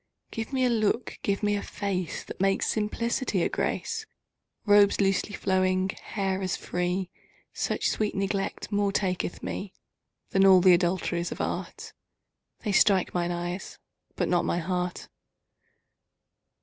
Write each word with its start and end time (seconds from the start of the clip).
Give 0.31 0.51
me 0.51 0.65
a 0.65 0.69
look, 0.71 1.19
give 1.21 1.43
me 1.43 1.55
a 1.55 1.61
face 1.61 2.23
That 2.23 2.41
makes 2.41 2.65
simplicity 2.67 3.43
a 3.43 3.49
grace; 3.49 4.07
Robes 4.65 4.97
losely 4.99 5.35
flowing, 5.35 5.89
hair 5.89 6.41
as 6.41 6.57
free; 6.57 7.11
Such 7.53 7.87
sweet 7.87 8.15
neglect 8.15 8.71
more 8.71 8.91
taketh 8.91 9.43
me 9.43 9.73
Than 10.31 10.43
all 10.43 10.59
th' 10.59 10.65
adulteries 10.73 11.31
of 11.31 11.39
art. 11.39 11.93
They 12.61 12.71
strike 12.71 13.13
mine 13.13 13.29
eyes 13.29 13.77
but 14.15 14.27
not 14.27 14.43
my 14.43 14.57
heart. 14.57 15.07